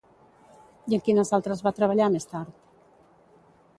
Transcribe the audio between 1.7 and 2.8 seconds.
treballar més tard?